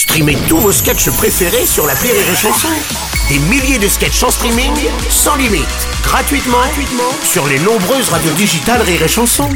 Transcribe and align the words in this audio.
Streamez 0.00 0.38
tous 0.48 0.56
vos 0.56 0.72
sketchs 0.72 1.10
préférés 1.10 1.66
sur 1.66 1.86
la 1.86 1.92
Rire 1.92 2.14
et 2.14 2.34
Chanson. 2.34 2.68
Des 3.28 3.38
milliers 3.38 3.78
de 3.78 3.86
sketchs 3.86 4.22
en 4.22 4.30
streaming, 4.30 4.72
sans 5.10 5.36
limite, 5.36 5.66
gratuitement, 6.02 6.56
gratuitement 6.56 7.12
sur 7.22 7.46
les 7.46 7.58
nombreuses 7.58 8.08
radios 8.08 8.32
digitales 8.32 8.80
Rire 8.80 9.02
et 9.02 9.08
Chanson. 9.08 9.50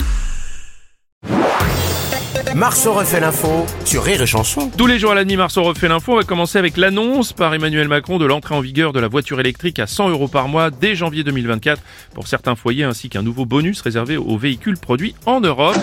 Marceau 2.55 2.93
refait 2.93 3.21
l'info 3.21 3.65
sur 3.87 4.05
Rire 4.05 4.21
et 4.21 4.27
Chanson. 4.27 4.71
Tous 4.77 4.87
les 4.87 4.99
jours 4.99 5.13
à 5.13 5.15
la 5.15 5.25
mars, 5.25 5.57
on 5.57 5.63
refait 5.63 5.89
l'info. 5.89 6.17
Va 6.17 6.25
commencer 6.25 6.59
avec 6.59 6.77
l'annonce 6.77 7.33
par 7.33 7.55
Emmanuel 7.55 7.89
Macron 7.89 8.19
de 8.19 8.27
l'entrée 8.27 8.55
en 8.55 8.61
vigueur 8.61 8.93
de 8.93 9.01
la 9.01 9.09
voiture 9.09 9.41
électrique 9.41 9.79
à 9.79 9.87
100 9.87 10.11
euros 10.11 10.29
par 10.29 10.49
mois 10.49 10.71
dès 10.71 10.95
janvier 10.95 11.25
2024 11.25 11.81
pour 12.13 12.29
certains 12.29 12.55
foyers 12.55 12.85
ainsi 12.85 13.09
qu'un 13.09 13.23
nouveau 13.23 13.47
bonus 13.47 13.81
réservé 13.81 14.19
aux 14.19 14.37
véhicules 14.37 14.77
produits 14.77 15.15
en 15.25 15.41
Europe. 15.41 15.81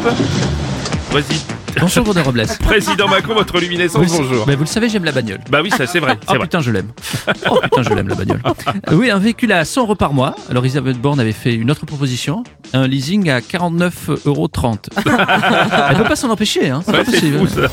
Vas-y. 1.10 1.61
Bonjour 1.80 2.06
René 2.08 2.22
Robles. 2.22 2.46
Président 2.62 3.08
Macron, 3.08 3.34
votre 3.34 3.60
luminescence, 3.60 4.06
Vous- 4.08 4.18
bonjour. 4.18 4.46
Mais 4.48 4.56
vous 4.56 4.64
le 4.64 4.68
savez, 4.68 4.90
j'aime 4.90 5.04
la 5.06 5.12
bagnole. 5.12 5.40
Bah 5.50 5.62
oui, 5.64 5.70
ça 5.70 5.88
c'est 5.88 6.00
vrai, 6.00 6.18
Oh 6.28 6.34
vrai. 6.34 6.40
putain, 6.40 6.60
je 6.62 6.72
l'aime. 6.72 6.90
Oh 7.50 7.60
putain, 7.62 7.84
je 7.84 7.90
l'aime 7.94 8.08
la 8.08 8.16
bagnole. 8.16 8.42
Euh, 8.90 8.96
oui, 8.96 9.10
un 9.10 9.20
véhicule 9.20 9.52
à 9.52 9.66
100 9.66 9.82
euros 9.82 9.96
par 9.96 10.14
mois. 10.14 10.36
Alors 10.50 10.64
Elisabeth 10.64 10.98
Borne 11.00 11.20
avait 11.20 11.32
fait 11.32 11.54
une 11.56 11.72
autre 11.72 11.86
proposition, 11.86 12.44
un 12.74 12.88
leasing 12.88 13.30
à 13.30 13.40
49,30 13.40 14.20
euros. 14.28 14.50
Elle 15.90 15.98
peut 15.98 16.04
pas 16.04 16.16
s'en 16.16 16.30
empêcher, 16.30 16.70
hein. 16.70 16.82
C'est 16.86 16.92
Ouais, 16.92 17.04
possible. 17.04 17.38
fou 17.40 17.48
ça. 17.48 17.68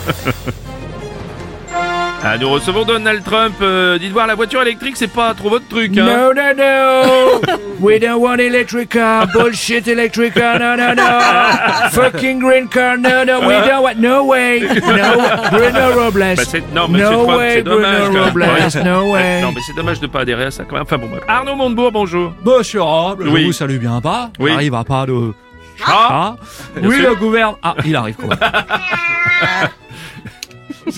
Ah, 2.25 2.37
nous 2.37 2.51
recevons 2.51 2.85
Donald 2.85 3.23
Trump. 3.25 3.55
Euh, 3.63 3.97
dites 3.97 4.13
voir, 4.13 4.27
la 4.27 4.35
voiture 4.35 4.61
électrique, 4.61 4.97
c'est 4.97 5.07
pas 5.13 5.33
trop 5.35 5.51
votre 5.51 5.69
truc, 5.69 5.97
hein 5.97 6.05
No, 6.05 6.33
no, 6.35 6.53
no. 6.57 7.59
We 7.81 8.01
don't 8.01 8.21
want 8.21 8.39
electric 8.39 8.89
car. 8.91 9.29
Bullshit 9.29 9.87
electric 9.87 10.35
car. 10.35 10.59
No, 10.59 10.75
no, 10.77 10.95
no. 10.95 11.03
Fucking 11.93 12.41
green 12.41 12.69
car. 12.69 12.99
No, 12.99 13.25
no. 13.25 13.41
We 13.47 13.55
don't 13.65 13.83
want. 13.85 13.99
No 13.99 14.25
way. 14.25 14.61
No. 14.61 15.49
Bruno 15.53 15.95
Robles. 15.95 16.35
Bah, 16.37 16.45
c'est- 16.45 16.75
non, 16.75 16.89
mais 16.89 16.99
no 16.99 17.09
c'est 17.09 17.15
Trump, 17.15 17.39
way, 17.39 17.53
c'est 17.55 17.63
dommage. 17.63 18.01
Bruno 18.09 18.09
quand 18.09 18.37
même. 18.37 18.63
Robles. 18.65 18.85
No 18.85 19.13
way. 19.13 19.41
Non, 19.43 19.53
mais 19.55 19.61
c'est 19.65 19.77
dommage 19.77 20.01
de 20.01 20.07
pas 20.09 20.21
adhérer 20.21 20.45
à 20.47 20.51
ça 20.51 20.65
quand 20.65 20.75
même. 20.75 20.83
Enfin 20.83 20.99
bon, 20.99 21.07
bref. 21.07 21.23
Arnaud 21.29 21.55
Montebourg, 21.55 21.93
bonjour. 21.93 22.33
Monsieur 22.45 22.83
Robles, 22.83 23.29
Oui. 23.29 23.43
je 23.43 23.47
vous 23.47 23.53
salue 23.53 23.79
bien 23.79 24.01
pas. 24.01 24.31
Oui. 24.41 24.51
J'arrive 24.51 24.75
à 24.75 24.83
pas 24.85 25.07
de... 25.07 25.33
Ah, 25.87 26.09
Ah. 26.11 26.37
Oui, 26.83 26.97
sûr. 26.99 27.11
le 27.11 27.15
gouvernement... 27.15 27.59
Ah, 27.63 27.77
il 27.87 27.95
arrive 27.95 28.17
quand 28.21 28.27
même. 28.29 28.39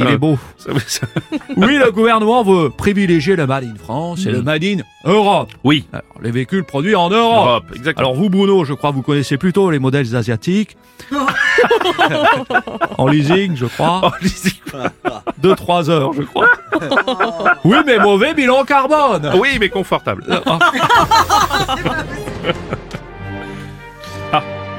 Ça 0.01 0.11
il 0.11 0.15
est 0.15 0.19
beau. 0.19 0.39
ça- 0.57 0.71
ça- 0.87 1.07
Oui, 1.57 1.77
le 1.79 1.91
gouvernement 1.93 2.43
veut 2.43 2.71
privilégier 2.71 3.37
le 3.37 3.47
Made 3.47 3.65
in 3.65 3.75
France 3.83 4.27
et 4.27 4.31
le 4.31 4.43
Made 4.43 4.65
in 4.65 4.77
Europe. 5.05 5.51
Oui, 5.65 5.87
Alors, 5.93 6.05
les 6.23 6.31
véhicules 6.31 6.65
produits 6.65 6.95
en 6.97 7.09
Europe. 7.11 7.47
Europe, 7.47 7.65
exactement. 7.75 8.09
Alors 8.09 8.15
vous, 8.21 8.29
Bruno, 8.31 8.65
je 8.65 8.75
crois 8.75 8.91
que 8.91 8.97
vous 8.97 9.03
connaissez 9.03 9.37
plutôt 9.39 9.71
les 9.71 9.79
modèles 9.79 10.15
asiatiques. 10.17 10.77
en 12.99 13.07
leasing, 13.09 13.57
je 13.57 13.67
crois. 13.67 14.01
Oh, 14.05 14.11
lisez- 14.23 14.61
2-3 15.43 15.89
heures, 15.91 16.13
je 16.13 16.23
crois. 16.23 16.49
oui, 17.65 17.77
mais 17.87 17.99
mauvais 17.99 18.35
bilan 18.35 18.65
carbone. 18.65 19.33
oui, 19.41 19.57
mais 19.59 19.69
confortable. 19.69 20.25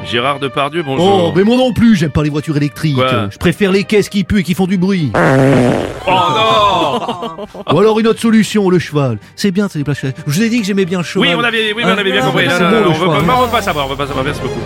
Gérard 0.06 0.40
Depardieu, 0.40 0.84
bonjour. 0.84 1.28
Oh, 1.30 1.34
mais 1.36 1.44
moi 1.44 1.56
non 1.58 1.74
plus, 1.74 1.96
j'aime 1.96 2.10
pas 2.12 2.24
les 2.24 2.30
voitures 2.30 2.58
électriques. 2.58 2.96
Quoi 2.96 3.30
Je 3.30 3.38
préfère 3.38 3.72
les 3.72 3.84
caisses 3.84 4.10
qui 4.10 4.24
puent 4.24 4.40
et 4.40 4.44
qui 4.44 4.54
font 4.54 4.66
du 4.68 4.78
bruit. 4.78 5.12
Oh 5.16 6.12
non 6.12 7.46
Ou 7.74 7.80
alors 7.80 8.00
une 8.00 8.08
autre 8.08 8.20
solution, 8.20 8.70
le 8.70 8.80
cheval. 8.80 9.20
C'est 9.36 9.52
bien, 9.52 9.68
c'est 9.70 9.80
des 9.80 9.86
plages. 9.86 10.02
Je 10.02 10.12
vous 10.32 10.42
ai 10.42 10.50
dit 10.50 10.60
que 10.60 10.66
j'aimais 10.66 10.86
bien 10.86 11.00
le 11.00 11.04
cheval. 11.04 11.30
Oui, 11.30 11.36
on 11.38 11.44
avait, 11.44 11.74
oui, 11.74 11.84
mais 11.86 11.92
on 11.94 11.98
avait 11.98 12.12
bien 12.12 12.22
Ah, 12.24 12.28
compris. 12.28 12.46
c'est 12.50 12.60
Non, 12.60 12.70
bon, 12.70 12.76
on 12.78 12.90
veut 12.94 12.94
cheval. 13.00 13.26
pas, 13.26 13.36
on 13.38 13.42
veut 13.46 13.52
pas 13.52 13.62
savoir, 13.62 13.86
on 13.86 13.90
veut 13.90 13.96
pas 13.96 14.08
savoir. 14.08 14.26
Merci 14.26 14.42
beaucoup. 14.42 14.60